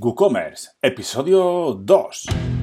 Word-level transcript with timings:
WooCommerce, 0.00 0.76
episodio 0.80 1.74
2. 1.74 2.59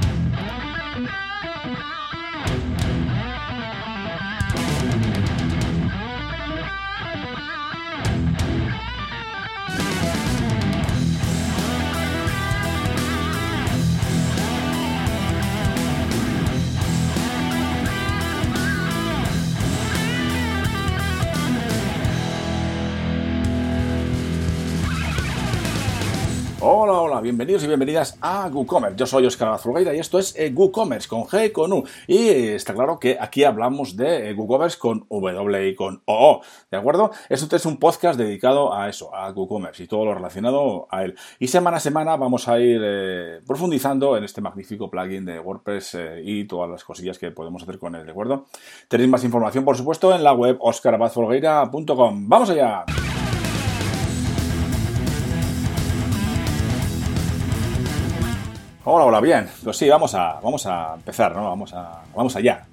Hola, 26.79 26.93
hola, 26.93 27.21
bienvenidos 27.21 27.63
y 27.63 27.67
bienvenidas 27.67 28.19
a 28.21 28.47
WooCommerce. 28.53 28.97
Yo 28.97 29.07
soy 29.07 29.25
Oscar 29.25 29.47
Azulgaida 29.47 29.95
y 29.95 29.99
esto 29.99 30.19
es 30.19 30.35
eh, 30.37 30.53
WooCommerce 30.55 31.07
con 31.07 31.23
G 31.23 31.47
y 31.47 31.49
con 31.49 31.73
U. 31.73 31.83
Y 32.05 32.17
eh, 32.17 32.53
está 32.53 32.75
claro 32.75 32.99
que 32.99 33.17
aquí 33.19 33.43
hablamos 33.43 33.97
de 33.97 34.29
eh, 34.29 34.33
WooCommerce 34.35 34.77
con 34.77 35.07
W 35.09 35.69
y 35.69 35.73
con 35.73 36.03
OO, 36.05 36.41
¿de 36.69 36.77
acuerdo? 36.77 37.09
Esto 37.29 37.55
es 37.55 37.65
un 37.65 37.77
podcast 37.77 38.19
dedicado 38.19 38.75
a 38.75 38.89
eso, 38.89 39.09
a 39.15 39.31
WooCommerce 39.31 39.85
y 39.85 39.87
todo 39.87 40.05
lo 40.05 40.13
relacionado 40.13 40.87
a 40.91 41.03
él. 41.03 41.15
Y 41.39 41.47
semana 41.47 41.77
a 41.77 41.79
semana 41.79 42.15
vamos 42.15 42.47
a 42.47 42.59
ir 42.59 42.79
eh, 42.83 43.41
profundizando 43.47 44.15
en 44.15 44.23
este 44.23 44.41
magnífico 44.41 44.87
plugin 44.91 45.25
de 45.25 45.39
WordPress 45.39 45.95
eh, 45.95 46.21
y 46.23 46.45
todas 46.45 46.69
las 46.69 46.83
cosillas 46.83 47.17
que 47.17 47.31
podemos 47.31 47.63
hacer 47.63 47.79
con 47.79 47.95
él, 47.95 48.05
¿de 48.05 48.11
acuerdo? 48.11 48.45
Tenéis 48.87 49.09
más 49.09 49.23
información, 49.23 49.65
por 49.65 49.75
supuesto, 49.75 50.13
en 50.13 50.23
la 50.23 50.33
web 50.33 50.57
oscarabazfolgueira.com. 50.59 52.29
¡Vamos 52.29 52.51
allá! 52.51 52.85
Hola, 58.89 59.03
hola, 59.03 59.19
bien. 59.19 59.49
Pues 59.65 59.75
sí, 59.75 59.89
vamos 59.89 60.15
a, 60.15 60.39
vamos 60.41 60.65
a 60.65 60.93
empezar, 60.95 61.35
¿no? 61.35 61.43
Vamos, 61.43 61.73
a, 61.73 62.05
vamos 62.15 62.33
allá. 62.37 62.67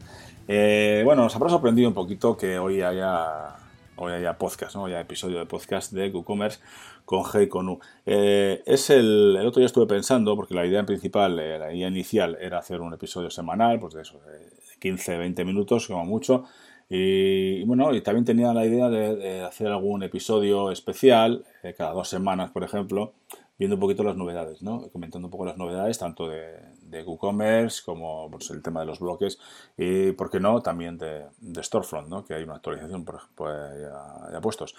Eh, 0.46 1.02
bueno, 1.04 1.24
nos 1.24 1.34
habrá 1.34 1.50
sorprendido 1.50 1.88
un 1.88 1.94
poquito 1.94 2.36
que 2.36 2.56
hoy 2.56 2.82
haya, 2.82 3.56
hoy 3.96 4.12
haya 4.12 4.38
podcast, 4.38 4.76
¿no? 4.76 4.84
Haya 4.86 5.00
episodio 5.00 5.40
de 5.40 5.46
podcast 5.46 5.92
de 5.92 6.10
WooCommerce 6.10 6.60
con 7.04 7.24
G 7.24 7.42
y 7.42 7.48
con 7.48 7.68
U. 7.68 7.80
Eh, 8.06 8.62
es 8.64 8.90
el, 8.90 9.36
el 9.40 9.44
otro 9.44 9.58
día 9.58 9.66
estuve 9.66 9.88
pensando, 9.88 10.36
porque 10.36 10.54
la 10.54 10.64
idea 10.64 10.86
principal, 10.86 11.36
eh, 11.40 11.58
la 11.58 11.74
idea 11.74 11.88
inicial 11.88 12.38
era 12.40 12.58
hacer 12.58 12.80
un 12.80 12.94
episodio 12.94 13.28
semanal, 13.28 13.80
pues 13.80 13.94
de 13.94 14.02
eso, 14.02 14.20
de 14.20 14.78
15, 14.78 15.18
20 15.18 15.44
minutos, 15.44 15.88
como 15.88 16.04
mucho. 16.04 16.44
Y, 16.88 17.64
bueno, 17.64 17.92
y 17.92 18.02
también 18.02 18.24
tenía 18.24 18.54
la 18.54 18.64
idea 18.64 18.88
de, 18.88 19.42
hacer 19.42 19.66
algún 19.66 20.04
episodio 20.04 20.70
especial, 20.70 21.44
cada 21.76 21.90
dos 21.90 22.08
semanas, 22.08 22.52
por 22.52 22.62
ejemplo, 22.62 23.14
viendo 23.58 23.76
un 23.76 23.80
poquito 23.80 24.02
las 24.02 24.16
novedades, 24.16 24.62
¿no? 24.62 24.88
Comentando 24.90 25.28
un 25.28 25.30
poco 25.30 25.44
las 25.44 25.56
novedades, 25.56 25.98
tanto 25.98 26.28
de, 26.28 26.56
de 26.82 27.02
WooCommerce 27.02 27.82
como 27.84 28.30
pues, 28.30 28.50
el 28.50 28.62
tema 28.62 28.80
de 28.80 28.86
los 28.86 29.00
bloques 29.00 29.38
y, 29.76 30.12
¿por 30.12 30.30
qué 30.30 30.40
no?, 30.40 30.60
también 30.60 30.98
de, 30.98 31.24
de 31.38 31.62
Storefront, 31.62 32.08
¿no? 32.08 32.24
Que 32.24 32.34
hay 32.34 32.42
una 32.42 32.56
actualización 32.56 33.04
por, 33.04 33.20
pues, 33.34 33.54
ya, 33.80 34.32
ya 34.32 34.40
puestos. 34.40 34.74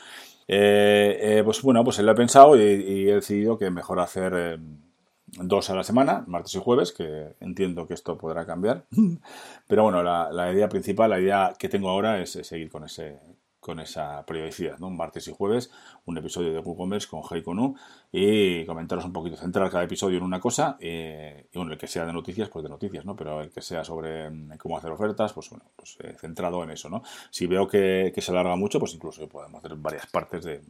Eh, 0.47 1.17
eh, 1.21 1.41
pues 1.43 1.61
bueno, 1.61 1.83
pues 1.83 1.99
lo 1.99 2.11
he 2.11 2.15
pensado 2.15 2.55
y, 2.55 3.09
he 3.09 3.15
decidido 3.15 3.57
que 3.57 3.69
mejor 3.71 3.99
hacer 3.99 4.33
eh, 4.35 4.57
dos 5.25 5.69
a 5.69 5.75
la 5.75 5.83
semana, 5.83 6.23
martes 6.27 6.55
y 6.55 6.59
jueves, 6.59 6.91
que 6.91 7.35
entiendo 7.39 7.87
que 7.87 7.93
esto 7.93 8.17
podrá 8.17 8.45
cambiar. 8.45 8.85
Pero 9.67 9.83
bueno, 9.83 10.03
la, 10.03 10.51
idea 10.53 10.69
principal, 10.69 11.09
la 11.09 11.19
idea 11.19 11.53
que 11.57 11.69
tengo 11.69 11.89
ahora 11.89 12.21
es, 12.21 12.31
seguir 12.31 12.69
con 12.69 12.83
ese 12.83 13.19
con 13.65 13.79
esa 13.79 14.23
periodicidad, 14.27 14.77
¿no? 14.77 14.91
Martes 14.91 15.27
y 15.27 15.33
jueves, 15.33 15.71
un 16.05 16.19
episodio 16.19 16.53
de 16.53 16.59
WooCommerce 16.59 17.07
con 17.09 17.23
G 17.23 17.39
y 17.39 17.41
con 17.41 17.57
U 17.57 17.75
y 18.17 18.65
comentaros 18.65 19.03
un 19.03 19.11
poquito, 19.11 19.35
centrar 19.35 19.69
cada 19.69 19.83
episodio 19.83 20.19
en 20.19 20.23
una 20.23 20.39
cosa 20.39 20.77
eh, 20.79 21.47
y 21.51 21.57
bueno, 21.57 21.73
el 21.73 21.77
que 21.77 21.85
sea 21.85 22.05
de 22.05 22.13
noticias, 22.13 22.47
pues 22.47 22.63
de 22.63 22.69
noticias, 22.69 23.03
¿no? 23.03 23.13
Pero 23.13 23.41
el 23.41 23.49
que 23.49 23.61
sea 23.61 23.83
sobre 23.83 24.29
mm, 24.29 24.57
cómo 24.57 24.77
hacer 24.77 24.89
ofertas, 24.89 25.33
pues 25.33 25.49
bueno, 25.49 25.65
pues 25.75 25.97
eh, 26.01 26.15
centrado 26.17 26.63
en 26.63 26.71
eso, 26.71 26.89
¿no? 26.89 27.03
Si 27.29 27.45
veo 27.45 27.67
que, 27.67 28.13
se 28.15 28.31
alarga 28.31 28.55
mucho, 28.55 28.79
pues 28.79 28.93
incluso 28.93 29.27
podemos 29.27 29.61
hacer 29.61 29.75
varias 29.75 30.07
partes 30.07 30.45
de, 30.45 30.61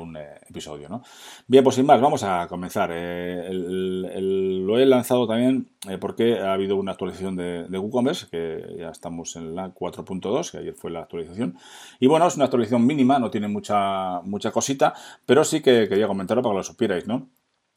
un 0.00 0.16
eh, 0.16 0.40
episodio, 0.48 0.88
¿no? 0.88 1.04
Bien, 1.46 1.62
pues 1.62 1.76
sin 1.76 1.86
más, 1.86 2.00
vamos 2.00 2.24
a 2.24 2.48
comenzar. 2.48 2.90
Lo 2.90 4.78
he 4.78 4.84
lanzado 4.84 5.28
también 5.28 5.68
porque 6.00 6.40
ha 6.40 6.54
habido 6.54 6.74
una 6.74 6.92
actualización 6.92 7.36
de, 7.36 7.78
WooCommerce, 7.78 8.26
que 8.28 8.76
ya 8.78 8.88
estamos 8.88 9.36
en 9.36 9.54
la 9.54 9.72
4.2, 9.72 10.50
que 10.50 10.58
ayer 10.58 10.74
fue 10.74 10.90
la 10.90 11.02
actualización, 11.02 11.56
y 12.00 12.08
bueno, 12.08 12.26
es 12.26 12.34
una 12.34 12.46
actualización 12.46 12.84
mínima, 12.84 13.18
no 13.18 13.30
tiene 13.30 13.46
mucha, 13.46 14.20
mucha 14.22 14.50
cosita, 14.50 14.94
pero 15.24 15.44
sí 15.44 15.62
que 15.62 15.88
quería 15.88 16.08
comentarlo 16.08 16.42
para 16.42 16.54
que 16.54 16.63
supierais, 16.64 17.06
¿no? 17.06 17.30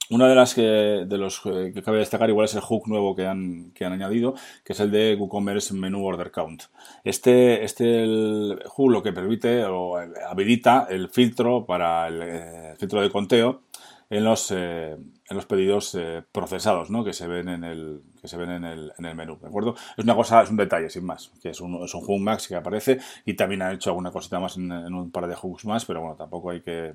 Una 0.10 0.30
de 0.30 0.36
las 0.36 0.56
que, 0.56 0.62
de 0.62 1.18
los 1.18 1.42
que 1.42 1.82
cabe 1.84 1.98
destacar 1.98 2.30
igual 2.30 2.46
es 2.46 2.56
el 2.56 2.62
hook 2.62 2.88
nuevo 2.88 3.14
que 3.14 3.28
han, 3.28 3.72
que 3.72 3.84
han 3.84 3.92
añadido, 3.92 4.36
que 4.64 4.72
es 4.72 4.80
el 4.80 4.90
de 4.90 5.16
WooCommerce 5.20 5.74
Menu 5.74 6.06
Order 6.06 6.32
Count. 6.32 6.64
Este, 7.04 7.66
este 7.66 8.04
el 8.04 8.62
hook 8.68 8.92
lo 8.92 9.04
que 9.04 9.12
permite 9.12 9.66
o 9.66 9.98
habilita 10.30 10.88
el 10.90 11.10
filtro 11.10 11.66
para 11.66 12.08
el, 12.08 12.22
el 12.22 12.78
filtro 12.78 13.02
de 13.02 13.10
conteo 13.10 13.64
en 14.10 14.24
los, 14.24 14.52
eh, 14.52 14.94
en 14.94 15.36
los 15.36 15.46
pedidos 15.46 15.94
eh, 15.96 16.24
procesados, 16.32 16.90
¿no? 16.90 17.04
Que 17.04 17.12
se 17.12 17.28
ven 17.28 17.50
en 17.50 17.66
el, 17.66 18.02
que 18.22 18.30
se 18.30 18.38
ven 18.38 18.52
en 18.52 18.64
el, 18.64 18.94
en 18.98 19.06
el 19.06 19.16
menú, 19.16 19.38
¿de 19.42 19.48
acuerdo? 19.48 19.76
Es 19.98 20.04
una 20.06 20.16
cosa, 20.16 20.42
es 20.42 20.50
un 20.50 20.56
detalle, 20.56 20.90
sin 20.90 21.06
más, 21.06 21.32
que 21.42 21.50
es 21.50 21.60
un, 21.60 21.84
es 21.84 21.94
un 21.94 22.02
hook 22.02 22.22
max 22.22 22.48
que 22.48 22.56
aparece 22.56 23.00
y 23.26 23.34
también 23.34 23.62
ha 23.62 23.74
hecho 23.74 23.90
alguna 23.90 24.12
cosita 24.12 24.40
más 24.40 24.56
en, 24.56 24.72
en 24.72 24.94
un 24.94 25.12
par 25.12 25.28
de 25.28 25.36
hooks 25.36 25.66
más, 25.66 25.84
pero 25.84 26.00
bueno, 26.00 26.16
tampoco 26.16 26.52
hay 26.52 26.62
que, 26.62 26.94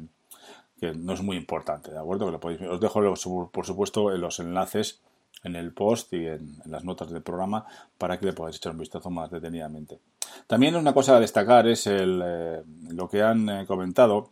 que 0.83 0.93
no 0.95 1.13
es 1.13 1.23
muy 1.23 1.37
importante, 1.37 1.93
¿de 1.93 1.99
acuerdo? 2.01 2.27
Que 2.27 2.33
lo 2.33 2.41
podéis, 2.41 2.61
os 2.63 2.81
dejo, 2.81 3.49
por 3.53 3.65
supuesto, 3.65 4.11
los 4.17 4.41
enlaces 4.41 5.01
en 5.45 5.55
el 5.55 5.73
post 5.73 6.13
y 6.13 6.27
en, 6.27 6.57
las 6.65 6.83
notas 6.83 7.09
del 7.13 7.23
programa 7.23 7.65
para 7.97 8.19
que 8.19 8.27
le 8.27 8.33
podáis 8.33 8.57
echar 8.57 8.73
un 8.73 8.81
vistazo 8.81 9.09
más 9.09 9.31
detenidamente. 9.31 10.01
También 10.49 10.75
una 10.75 10.93
cosa 10.93 11.17
a 11.17 11.21
destacar 11.21 11.69
es 11.69 11.87
eh, 11.87 12.65
lo 12.91 13.09
que 13.09 13.23
han 13.23 13.49
eh, 13.49 13.65
comentado 13.65 14.31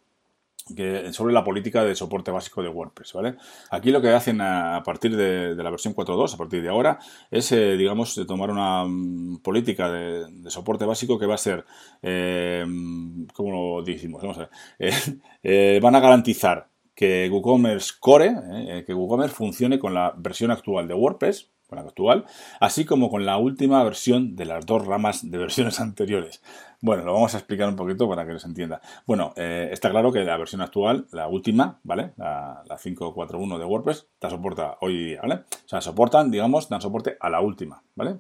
sobre 1.13 1.33
la 1.33 1.45
política 1.45 1.85
de 1.85 1.95
soporte 1.95 2.31
básico 2.31 2.63
de 2.63 2.69
WordPress, 2.69 3.13
¿vale? 3.13 3.37
Aquí 3.71 3.91
lo 3.91 4.01
que 4.01 4.11
hacen 4.11 4.41
a, 4.41 4.83
partir 4.85 5.17
de, 5.17 5.55
la 5.55 5.71
versión 5.71 5.95
4.2, 5.95 6.35
a 6.35 6.37
partir 6.37 6.63
de 6.63 6.69
ahora, 6.69 6.99
es, 7.31 7.53
eh, 7.53 7.77
digamos, 7.77 8.21
tomar 8.27 8.51
una 8.51 8.85
um, 8.85 9.39
política 9.41 9.91
de, 9.91 10.51
soporte 10.51 10.85
básico 10.85 11.19
que 11.19 11.27
va 11.27 11.35
a 11.35 11.39
ser, 11.39 11.65
eh, 12.03 12.65
¿cómo 13.35 13.51
lo 13.51 13.83
decimos? 13.83 14.23
Vamos 14.23 14.39
a 14.39 14.41
ver. 14.41 14.51
Eh, 15.43 15.77
eh, 15.77 15.81
van 15.83 15.95
a 15.95 16.01
garantizar 16.01 16.69
que 16.95 17.29
WooCommerce 17.31 17.95
Core, 17.99 18.85
que 18.87 18.95
WooCommerce 18.95 19.35
funcione 19.35 19.79
con 19.79 19.95
la 19.95 20.15
versión 20.17 20.51
actual 20.51 20.89
de 20.89 20.95
WordPress, 20.95 21.51
con 21.71 21.77
la 21.77 21.89
actual, 21.89 22.27
así 22.61 22.85
como 22.85 23.09
con 23.09 23.25
la 23.25 23.39
última 23.39 23.83
versión 23.83 24.37
de 24.37 24.45
las 24.45 24.67
dos 24.67 24.87
ramas 24.87 25.31
de 25.31 25.39
versiones 25.39 25.81
anteriores. 25.81 26.43
Bueno, 26.83 27.05
lo 27.05 27.13
vamos 27.13 27.35
a 27.35 27.39
explicar 27.39 27.69
un 27.69 27.77
poquito 27.77 28.09
para 28.09 28.27
que 28.27 28.39
se 28.39 28.47
entienda. 28.47 28.81
Bueno, 29.07 29.33
eh, 29.37 29.69
está 29.71 29.91
claro 29.91 30.13
que 30.13 30.25
la 30.25 30.37
versión 30.37 30.63
actual, 30.63 31.07
la 31.13 31.29
última, 31.29 31.79
¿vale? 31.83 32.13
La, 32.17 32.63
la 32.67 32.79
5.4.1 32.79 33.59
de 33.59 33.65
WordPress, 33.65 34.07
la 34.21 34.31
soporta 34.31 34.79
hoy 34.81 34.97
día, 34.97 35.21
¿vale? 35.21 35.35
O 35.35 35.69
sea, 35.69 35.81
soportan, 35.81 36.31
digamos, 36.31 36.69
dan 36.69 36.81
soporte 36.81 37.17
a 37.21 37.29
la 37.29 37.41
última, 37.41 37.83
¿vale? 37.95 38.17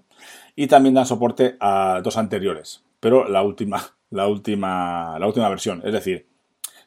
Y 0.56 0.66
también 0.66 0.94
dan 0.94 1.06
soporte 1.06 1.56
a 1.59 2.00
dos 2.05 2.19
anteriores, 2.19 2.84
pero 3.00 3.28
la 3.28 3.43
última, 3.43 3.81
la 4.10 4.28
última, 4.28 5.19
la 5.19 5.27
última 5.27 5.49
versión, 5.49 5.83
es 5.84 5.93
decir, 5.93 6.29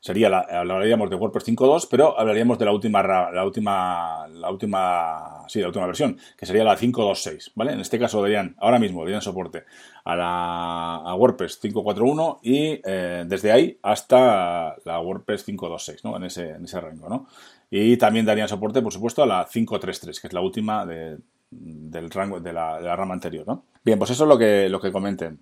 sería 0.03 0.29
la, 0.29 0.39
hablaríamos 0.39 1.09
de 1.09 1.15
WordPress 1.15 1.47
5.2, 1.47 1.87
pero 1.89 2.19
hablaríamos 2.19 2.59
de 2.59 2.65
la 2.65 2.73
última, 2.73 3.01
la 3.31 3.45
última, 3.45 4.27
la 4.27 4.51
última, 4.51 5.45
sí, 5.47 5.61
la 5.61 5.67
última 5.67 5.85
versión, 5.85 6.17
que 6.37 6.45
sería 6.45 6.65
la 6.65 6.77
5.2.6, 6.77 7.53
¿vale? 7.55 7.71
En 7.71 7.79
este 7.79 7.97
caso 7.97 8.21
darían, 8.21 8.53
ahora 8.59 8.79
mismo 8.79 9.03
darían 9.03 9.21
soporte 9.21 9.63
a 10.03 10.15
la 10.17 10.95
a 10.95 11.15
WordPress 11.15 11.63
5.4.1 11.63 12.39
y 12.41 12.81
eh, 12.83 13.23
desde 13.25 13.53
ahí 13.53 13.79
hasta 13.81 14.75
la 14.83 14.99
WordPress 14.99 15.47
5.2.6, 15.47 16.01
¿no? 16.03 16.17
En 16.17 16.25
ese, 16.25 16.49
en 16.49 16.65
ese 16.65 16.81
rango, 16.81 17.07
¿no? 17.07 17.27
Y 17.71 17.95
también 17.95 18.25
darían 18.25 18.49
soporte, 18.49 18.81
por 18.81 18.91
supuesto, 18.91 19.23
a 19.23 19.25
la 19.25 19.47
5.3.3, 19.47 20.19
que 20.19 20.27
es 20.27 20.33
la 20.33 20.41
última 20.41 20.85
de, 20.85 21.17
del 21.49 22.09
rango 22.09 22.41
de 22.41 22.51
la, 22.51 22.77
de 22.77 22.83
la 22.83 22.97
rama 22.97 23.13
anterior, 23.13 23.47
¿no? 23.47 23.63
Bien, 23.85 23.97
pues 23.97 24.11
eso 24.11 24.25
es 24.25 24.27
lo 24.27 24.37
que, 24.37 24.67
lo 24.67 24.81
que 24.81 24.91
comenten. 24.91 25.39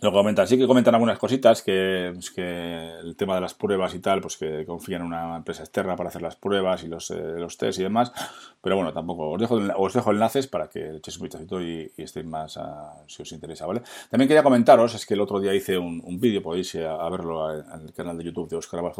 Lo 0.00 0.12
comentan, 0.12 0.46
sí 0.46 0.56
que 0.56 0.66
comentan 0.66 0.94
algunas 0.94 1.18
cositas, 1.18 1.62
que, 1.62 2.10
pues 2.14 2.30
que 2.30 2.90
el 3.02 3.16
tema 3.16 3.34
de 3.34 3.42
las 3.42 3.54
pruebas 3.54 3.94
y 3.94 3.98
tal, 3.98 4.20
pues 4.20 4.36
que 4.36 4.64
confían 4.64 5.02
en 5.02 5.08
una 5.08 5.36
empresa 5.36 5.62
externa 5.62 5.94
para 5.94 6.08
hacer 6.08 6.22
las 6.22 6.36
pruebas 6.36 6.82
y 6.84 6.88
los, 6.88 7.10
eh, 7.10 7.46
test 7.58 7.78
y 7.80 7.82
demás, 7.82 8.12
pero 8.62 8.76
bueno, 8.76 8.92
tampoco, 8.92 9.30
os 9.30 9.40
dejo, 9.40 9.60
os 9.76 9.92
dejo 9.92 10.10
enlaces 10.10 10.46
para 10.46 10.68
que 10.68 10.96
echéis 10.96 11.18
un 11.18 11.24
vistacito 11.24 11.60
y, 11.60 11.92
estéis 11.98 12.24
más, 12.24 12.56
uh, 12.56 12.62
si 13.06 13.22
os 13.22 13.32
interesa, 13.32 13.66
¿vale? 13.66 13.82
También 14.08 14.26
quería 14.26 14.42
comentaros, 14.42 14.94
es 14.94 15.04
que 15.04 15.14
el 15.14 15.20
otro 15.20 15.38
día 15.38 15.54
hice 15.54 15.76
un, 15.76 16.00
un 16.04 16.18
vídeo, 16.18 16.42
podéis 16.42 16.74
ir 16.74 16.84
a, 16.84 16.94
a 16.94 17.10
verlo 17.10 17.52
en 17.52 17.82
el 17.82 17.92
canal 17.92 18.16
de 18.16 18.24
YouTube 18.24 18.48
de 18.48 18.56
Oscar 18.56 18.80
Abad 18.80 18.94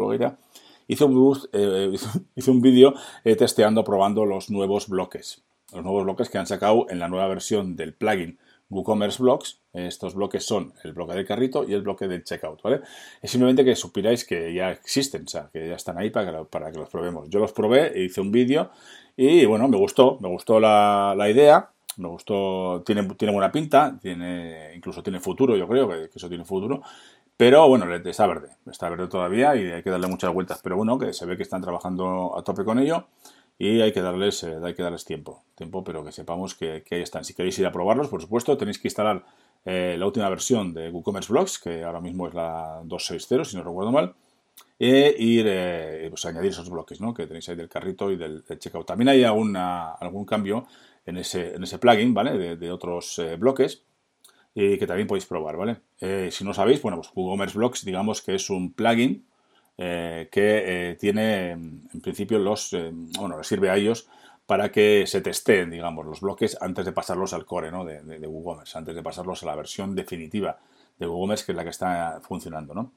hice 0.90 1.04
un, 1.04 1.38
eh, 1.52 1.92
hice 2.36 2.50
un 2.50 2.60
vídeo 2.60 2.94
eh, 3.24 3.36
testeando, 3.36 3.84
probando 3.84 4.26
los 4.26 4.50
nuevos 4.50 4.88
bloques, 4.88 5.42
los 5.72 5.84
nuevos 5.84 6.04
bloques 6.04 6.28
que 6.28 6.38
han 6.38 6.46
sacado 6.46 6.86
en 6.90 6.98
la 6.98 7.08
nueva 7.08 7.28
versión 7.28 7.76
del 7.76 7.94
plugin 7.94 8.38
WooCommerce 8.70 9.22
Blocks. 9.22 9.60
Estos 9.72 10.14
bloques 10.14 10.44
son 10.44 10.72
el 10.84 10.92
bloque 10.92 11.14
del 11.14 11.26
carrito 11.26 11.68
y 11.68 11.74
el 11.74 11.82
bloque 11.82 12.08
del 12.08 12.24
checkout, 12.24 12.62
¿vale? 12.62 12.80
Es 13.20 13.30
simplemente 13.30 13.64
que 13.64 13.76
supierais 13.76 14.24
que 14.24 14.54
ya 14.54 14.70
existen, 14.70 15.24
o 15.24 15.28
sea, 15.28 15.50
que 15.52 15.68
ya 15.68 15.74
están 15.74 15.98
ahí 15.98 16.10
para 16.10 16.32
que, 16.32 16.44
para 16.44 16.72
que 16.72 16.78
los 16.78 16.88
probemos. 16.88 17.28
Yo 17.28 17.38
los 17.38 17.52
probé, 17.52 17.92
hice 18.02 18.20
un 18.20 18.32
vídeo 18.32 18.70
y 19.16 19.44
bueno, 19.44 19.68
me 19.68 19.76
gustó, 19.76 20.18
me 20.20 20.28
gustó 20.28 20.58
la, 20.58 21.14
idea, 21.30 21.70
me 21.98 22.08
gustó, 22.08 22.82
tiene, 22.84 23.02
tiene 23.14 23.32
buena 23.34 23.52
pinta, 23.52 23.98
tiene, 24.00 24.72
incluso 24.74 25.02
tiene 25.02 25.20
futuro, 25.20 25.56
yo 25.56 25.68
creo 25.68 25.88
que, 25.88 26.10
eso 26.14 26.28
tiene 26.28 26.44
futuro. 26.44 26.82
Pero 27.36 27.66
bueno, 27.68 27.86
está 27.94 28.26
verde, 28.26 28.50
está 28.70 28.90
verde 28.90 29.08
todavía 29.08 29.56
y 29.56 29.72
hay 29.72 29.82
que 29.82 29.90
darle 29.90 30.08
muchas 30.08 30.32
vueltas. 30.32 30.60
Pero 30.62 30.76
bueno, 30.76 30.98
que 30.98 31.12
se 31.14 31.24
ve 31.24 31.36
que 31.36 31.42
están 31.42 31.62
trabajando 31.62 32.36
a 32.36 32.42
tope 32.42 32.64
con 32.64 32.78
ello 32.78 33.06
y 33.60 33.82
hay 33.82 33.92
que 33.92 34.00
darles, 34.00 34.42
eh, 34.42 34.56
hay 34.62 34.72
que 34.72 34.82
darles 34.82 35.04
tiempo, 35.04 35.44
tiempo, 35.54 35.84
pero 35.84 36.02
que 36.02 36.12
sepamos 36.12 36.54
que, 36.54 36.82
ahí 36.90 37.02
están. 37.02 37.26
Si 37.26 37.34
queréis 37.34 37.58
ir 37.58 37.66
a 37.66 37.70
probarlos, 37.70 38.08
por 38.08 38.22
supuesto, 38.22 38.56
tenéis 38.56 38.78
que 38.78 38.88
instalar 38.88 39.22
eh, 39.66 39.96
la 39.98 40.06
última 40.06 40.30
versión 40.30 40.72
de 40.72 40.88
WooCommerce 40.88 41.30
Blocks, 41.30 41.58
que 41.58 41.84
ahora 41.84 42.00
mismo 42.00 42.26
es 42.26 42.32
la 42.32 42.80
2.6.0, 42.84 43.44
si 43.44 43.58
no 43.58 43.62
recuerdo 43.62 43.92
mal, 43.92 44.14
e 44.78 45.14
ir, 45.18 45.44
eh, 45.46 46.06
pues 46.08 46.24
añadir 46.24 46.52
esos 46.52 46.70
bloques 46.70 47.02
¿no? 47.02 47.12
que 47.12 47.26
tenéis 47.26 47.50
ahí 47.50 47.56
del 47.56 47.68
carrito 47.68 48.10
y 48.10 48.16
del, 48.16 48.42
checkout. 48.58 48.86
También 48.86 49.10
hay 49.10 49.24
alguna, 49.24 49.92
algún 49.92 50.24
cambio 50.24 50.66
en 51.04 51.18
ese, 51.18 51.54
en 51.54 51.62
ese 51.62 51.78
plugin, 51.78 52.14
¿vale? 52.14 52.56
De, 52.56 52.72
otros 52.72 53.20
bloques 53.38 53.82
y 54.54 54.78
que 54.78 54.86
también 54.86 55.06
podéis 55.06 55.26
probar, 55.26 55.56
¿vale? 55.58 55.82
si 56.30 56.44
no 56.44 56.54
sabéis, 56.54 56.80
bueno, 56.80 56.96
pues 56.96 57.10
WooCommerce 57.14 57.58
Blocks, 57.58 57.84
digamos 57.84 58.22
que 58.22 58.36
es 58.36 58.48
un 58.48 58.72
plugin 58.72 59.26
eh, 59.78 60.28
que 60.30 60.90
eh, 60.90 60.94
tiene, 60.96 61.52
en 61.52 62.00
principio, 62.02 62.38
los, 62.38 62.72
eh, 62.72 62.90
bueno, 62.92 63.42
sirve 63.42 63.70
a 63.70 63.76
ellos 63.76 64.08
para 64.46 64.70
que 64.70 65.06
se 65.06 65.20
testeen, 65.20 65.70
digamos, 65.70 66.04
los 66.04 66.20
bloques 66.20 66.56
antes 66.60 66.84
de 66.84 66.92
pasarlos 66.92 67.32
al 67.32 67.46
core 67.46 67.70
¿no? 67.70 67.84
de, 67.84 68.02
de, 68.02 68.26
WooCommerce, 68.26 68.76
antes 68.76 68.94
de 68.94 69.02
pasarlos 69.02 69.42
a 69.42 69.46
la 69.46 69.54
versión 69.54 69.94
definitiva 69.94 70.58
de 70.98 71.06
WooCommerce, 71.06 71.46
que 71.46 71.52
es 71.52 71.56
la 71.56 71.64
que 71.64 71.70
está 71.70 72.20
funcionando, 72.22 72.74
¿no? 72.74 72.92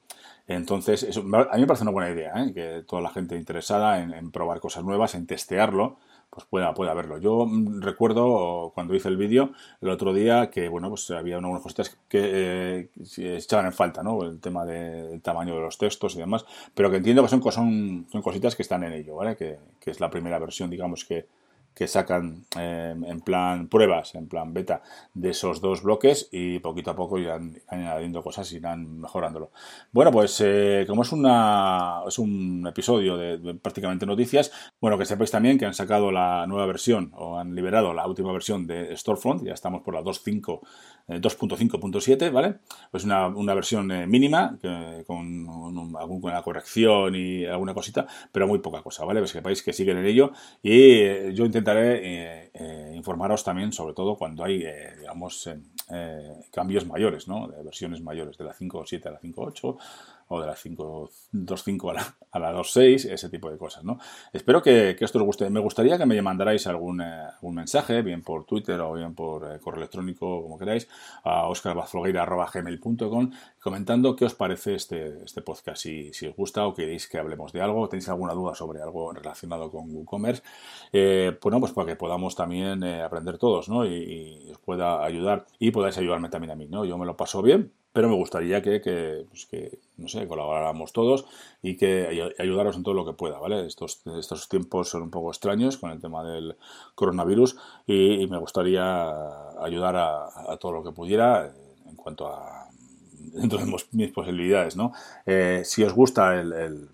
Entonces, 0.46 1.16
a 1.16 1.20
mí 1.22 1.60
me 1.60 1.66
parece 1.66 1.84
una 1.84 1.92
buena 1.92 2.10
idea, 2.10 2.34
que 2.52 2.84
toda 2.86 3.00
la 3.00 3.08
gente 3.08 3.34
interesada 3.34 3.98
en 4.00 4.30
probar 4.30 4.60
cosas 4.60 4.84
nuevas, 4.84 5.14
en 5.14 5.26
testearlo, 5.26 5.96
pues 6.34 6.46
pueda, 6.46 6.74
pueda 6.74 6.92
verlo. 6.94 7.18
Yo 7.18 7.46
mm, 7.46 7.80
recuerdo 7.80 8.72
cuando 8.74 8.94
hice 8.94 9.08
el 9.08 9.16
vídeo 9.16 9.52
el 9.80 9.90
otro 9.90 10.12
día 10.12 10.50
que, 10.50 10.68
bueno, 10.68 10.88
pues 10.88 11.10
había 11.12 11.38
unas 11.38 11.62
cositas 11.62 11.96
que 12.08 12.20
eh, 12.22 13.36
echaban 13.36 13.66
en 13.66 13.72
falta, 13.72 14.02
¿no? 14.02 14.22
El 14.22 14.40
tema 14.40 14.64
del 14.64 15.22
tamaño 15.22 15.54
de 15.54 15.60
los 15.60 15.78
textos 15.78 16.16
y 16.16 16.18
demás, 16.18 16.44
pero 16.74 16.90
que 16.90 16.96
entiendo 16.96 17.22
que 17.22 17.28
son, 17.28 17.42
son, 17.52 18.06
son 18.10 18.22
cositas 18.22 18.56
que 18.56 18.62
están 18.62 18.82
en 18.82 18.92
ello, 18.92 19.16
¿vale? 19.16 19.36
Que, 19.36 19.58
que 19.80 19.90
es 19.92 20.00
la 20.00 20.10
primera 20.10 20.38
versión, 20.38 20.70
digamos, 20.70 21.04
que, 21.04 21.26
que 21.74 21.88
sacan 21.88 22.46
em, 22.56 23.04
en 23.04 23.20
plan 23.20 23.68
pruebas, 23.68 24.14
en 24.14 24.28
plan 24.28 24.54
beta 24.54 24.82
de 25.12 25.30
esos 25.30 25.60
dos 25.60 25.82
bloques 25.82 26.28
y 26.30 26.60
poquito 26.60 26.92
a 26.92 26.96
poco 26.96 27.18
irán, 27.18 27.58
añadiendo 27.68 28.22
cosas 28.22 28.52
y 28.52 28.56
irán 28.56 29.00
mejorándolo. 29.00 29.50
Bueno, 29.92 30.12
pues 30.12 30.40
eh, 30.40 30.84
como 30.86 31.02
es, 31.02 31.10
una, 31.12 32.02
es 32.06 32.18
un 32.18 32.64
episodio 32.68 33.16
de, 33.16 33.54
prácticamente 33.54 34.06
noticias, 34.06 34.52
bueno, 34.80 34.96
que 34.96 35.04
sepáis 35.04 35.32
también 35.32 35.58
que 35.58 35.66
han 35.66 35.74
sacado 35.74 36.12
la 36.12 36.46
nueva 36.46 36.66
versión 36.66 37.10
o 37.16 37.38
han 37.38 37.56
liberado 37.56 37.92
la 37.92 38.06
última 38.06 38.32
versión 38.32 38.68
de 38.68 38.96
Storefront, 38.96 39.44
ya 39.44 39.54
estamos 39.54 39.82
por 39.82 39.94
la 39.94 40.02
2.5.7, 40.02 42.22
eh, 42.22 42.30
¿vale? 42.30 42.58
Pues 42.90 43.04
una, 43.04 43.26
una 43.26 43.54
versión 43.54 43.90
eh, 43.90 44.06
mínima 44.06 44.56
con 45.06 45.48
alguna 45.98 46.40
corrección 46.42 47.16
y 47.16 47.44
alguna 47.44 47.74
cosita, 47.74 48.06
pero 48.30 48.46
muy 48.46 48.60
poca 48.60 48.82
cosa, 48.82 49.04
¿vale? 49.04 49.18
Pues 49.20 49.30
sepáis 49.30 49.60
que 49.62 49.72
siguen 49.72 49.98
en 49.98 50.06
ello 50.06 50.30
y 50.62 51.32
yo 51.34 51.44
intento 51.44 51.63
intentaré 51.64 51.96
eh, 51.96 52.50
eh, 52.52 52.92
informaros 52.94 53.42
también, 53.42 53.72
sobre 53.72 53.94
todo 53.94 54.16
cuando 54.16 54.44
hay, 54.44 54.62
eh, 54.64 54.96
digamos, 55.00 55.48
cambios 56.50 56.86
mayores, 56.86 57.26
¿no? 57.26 57.48
De 57.48 57.62
versiones 57.62 58.02
mayores, 58.02 58.36
de 58.36 58.44
la 58.44 58.54
5.7 58.54 59.06
a 59.06 59.10
la 59.12 59.20
5.8 59.20 59.76
o 60.34 60.40
de 60.40 60.46
la 60.46 60.54
5.2.5 60.54 61.90
a 61.90 61.94
la, 61.94 62.16
a 62.30 62.38
la 62.38 62.52
2.6, 62.52 63.10
ese 63.10 63.28
tipo 63.28 63.50
de 63.50 63.58
cosas, 63.58 63.84
¿no? 63.84 63.98
Espero 64.32 64.62
que, 64.62 64.96
esto 64.98 65.18
os 65.18 65.24
guste. 65.24 65.50
Me 65.50 65.60
gustaría 65.60 65.98
que 65.98 66.06
me 66.06 66.20
mandarais 66.22 66.66
algún, 66.66 67.00
algún 67.00 67.54
mensaje, 67.54 68.02
bien 68.02 68.22
por 68.22 68.44
Twitter 68.44 68.80
o 68.80 68.94
bien 68.94 69.14
por 69.14 69.60
correo 69.60 69.78
electrónico, 69.78 70.42
como 70.42 70.58
queráis, 70.58 70.88
a 71.24 71.46
oscarbazflogueira.gmail.com 71.48 73.30
comentando 73.64 74.14
qué 74.14 74.26
os 74.26 74.34
parece 74.34 74.74
este, 74.74 75.24
este 75.24 75.40
podcast, 75.40 75.82
si, 75.82 76.12
si 76.12 76.26
os 76.26 76.36
gusta 76.36 76.66
o 76.66 76.74
queréis 76.74 77.08
que 77.08 77.16
hablemos 77.16 77.50
de 77.52 77.62
algo, 77.62 77.88
tenéis 77.88 78.10
alguna 78.10 78.34
duda 78.34 78.54
sobre 78.54 78.82
algo 78.82 79.10
relacionado 79.12 79.70
con 79.70 79.90
WooCommerce, 79.90 80.42
eh, 80.92 81.36
pues, 81.40 81.56
pues 81.58 81.72
para 81.72 81.86
que 81.86 81.96
podamos 81.96 82.36
también 82.36 82.82
eh, 82.82 83.02
aprender 83.02 83.38
todos, 83.38 83.70
¿no? 83.70 83.86
Y, 83.86 84.50
os 84.50 84.58
pueda 84.58 85.02
ayudar 85.02 85.46
y 85.58 85.70
podáis 85.70 85.96
ayudarme 85.96 86.28
también 86.28 86.50
a 86.50 86.56
mí, 86.56 86.66
¿no? 86.68 86.84
Yo 86.84 86.98
me 86.98 87.06
lo 87.06 87.16
paso 87.16 87.40
bien, 87.40 87.72
pero 87.94 88.08
me 88.08 88.16
gustaría 88.16 88.60
que, 88.60 88.80
que, 88.80 89.24
pues 89.28 89.46
que, 89.46 89.78
no 89.98 90.08
sé, 90.08 90.26
colaboráramos 90.26 90.92
todos 90.92 91.26
y 91.62 91.76
que 91.76 92.32
ayudaros 92.40 92.76
en 92.76 92.82
todo 92.82 92.92
lo 92.92 93.06
que 93.06 93.12
pueda, 93.12 93.38
¿vale? 93.38 93.64
Estos, 93.66 94.02
estos 94.18 94.48
tiempos 94.48 94.88
son 94.88 95.02
un 95.02 95.12
poco 95.12 95.30
extraños 95.30 95.78
con 95.78 95.92
el 95.92 96.00
tema 96.00 96.24
del 96.24 96.56
coronavirus 96.96 97.56
y, 97.86 98.26
me 98.26 98.38
gustaría 98.38 99.12
ayudar 99.62 99.94
a, 99.94 100.56
todo 100.58 100.72
lo 100.72 100.82
que 100.82 100.90
pudiera 100.90 101.54
en 101.88 101.94
cuanto 101.94 102.26
a 102.26 102.66
dentro 103.32 103.60
de 103.60 103.72
mis 103.92 104.10
posibilidades, 104.10 104.74
¿no? 104.74 104.92
Eh, 105.24 105.62
si 105.64 105.84
os 105.84 105.94
gusta 105.94 106.34
el, 106.34 106.88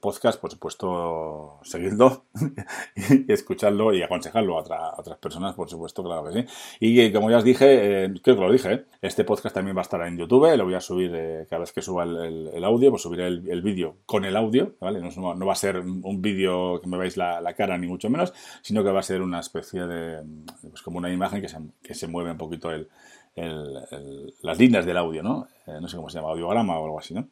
podcast, 0.00 0.40
por 0.40 0.50
supuesto, 0.50 1.58
seguidlo 1.62 2.26
y 2.96 3.32
escuchadlo 3.32 3.92
y 3.94 4.02
aconsejarlo 4.02 4.58
a, 4.58 4.94
otras 4.98 5.18
personas, 5.18 5.54
por 5.54 5.70
supuesto, 5.70 6.02
claro 6.02 6.24
que 6.24 6.32
sí. 6.32 6.46
Y 6.80 7.12
como 7.12 7.30
ya 7.30 7.38
os 7.38 7.44
dije, 7.44 8.04
eh, 8.04 8.12
creo 8.22 8.36
que 8.36 8.42
lo 8.42 8.52
dije, 8.52 8.72
¿eh? 8.72 8.84
este 9.00 9.24
podcast 9.24 9.54
también 9.54 9.76
va 9.76 9.80
a 9.80 9.82
estar 9.82 10.06
en 10.06 10.18
YouTube, 10.18 10.56
lo 10.56 10.64
voy 10.64 10.74
a 10.74 10.80
subir 10.80 11.12
cada 11.48 11.60
vez 11.60 11.72
que 11.72 11.82
suba 11.82 12.04
el, 12.04 12.64
audio, 12.64 12.90
pues 12.90 13.02
subiré 13.02 13.26
el, 13.26 13.62
vídeo 13.62 13.96
con 14.06 14.24
el 14.24 14.36
audio, 14.36 14.74
¿vale? 14.80 15.00
No, 15.00 15.46
va 15.46 15.52
a 15.52 15.56
ser 15.56 15.78
un 15.80 16.20
vídeo 16.20 16.80
que 16.80 16.88
me 16.88 16.98
veáis 16.98 17.16
la, 17.16 17.54
cara, 17.56 17.78
ni 17.78 17.86
mucho 17.86 18.10
menos, 18.10 18.32
sino 18.62 18.84
que 18.84 18.90
va 18.90 19.00
a 19.00 19.04
ser 19.04 19.22
una 19.22 19.40
especie 19.40 19.86
de, 19.86 20.22
pues 20.68 20.82
como 20.82 20.98
una 20.98 21.12
imagen 21.12 21.40
que 21.40 21.48
se, 21.48 21.58
que 21.82 21.94
se 21.94 22.08
mueve 22.08 22.30
un 22.30 22.38
poquito 22.38 22.70
el, 22.70 22.88
las 23.34 24.58
líneas 24.58 24.84
del 24.84 24.96
audio, 24.96 25.22
¿no? 25.22 25.48
Eh, 25.66 25.78
no 25.80 25.88
sé 25.88 25.96
cómo 25.96 26.10
se 26.10 26.18
llama, 26.18 26.30
audiograma 26.30 26.78
o 26.78 26.84
algo 26.84 26.98
así, 26.98 27.14
¿no? 27.14 27.28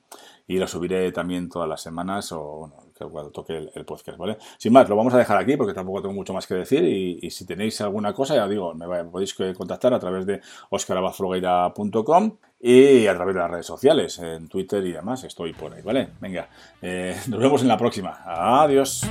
Y 0.46 0.58
lo 0.58 0.66
subiré 0.66 1.12
también 1.12 1.48
todas 1.48 1.68
las 1.68 1.82
semanas 1.82 2.32
o, 2.32 2.58
bueno, 2.58 2.74
cuando 3.10 3.30
toque 3.30 3.70
el, 3.74 3.84
podcast, 3.84 4.16
¿vale? 4.18 4.38
Sin 4.58 4.72
más, 4.72 4.88
lo 4.88 4.96
vamos 4.96 5.12
a 5.14 5.18
dejar 5.18 5.36
aquí 5.36 5.56
porque 5.56 5.74
tampoco 5.74 6.02
tengo 6.02 6.14
mucho 6.14 6.32
más 6.32 6.46
que 6.46 6.54
decir 6.54 6.84
y, 6.84 7.30
si 7.30 7.46
tenéis 7.46 7.80
alguna 7.80 8.12
cosa, 8.14 8.34
ya 8.34 8.48
digo, 8.48 8.74
me, 8.74 8.86
podéis 9.04 9.34
contactar 9.56 9.92
a 9.94 9.98
través 9.98 10.26
de 10.26 10.40
oscarabazflogueira.com 10.70 12.36
y 12.60 13.06
a 13.06 13.14
través 13.14 13.34
de 13.34 13.40
las 13.40 13.50
redes 13.50 13.66
sociales, 13.66 14.18
en 14.18 14.48
Twitter 14.48 14.84
y 14.84 14.92
demás, 14.92 15.24
estoy 15.24 15.52
por 15.52 15.72
ahí, 15.72 15.82
¿vale? 15.82 16.10
Venga, 16.20 16.48
eh, 16.80 17.16
nos 17.28 17.40
vemos 17.40 17.62
en 17.62 17.68
la 17.68 17.78
próxima. 17.78 18.22
Adiós. 18.24 19.02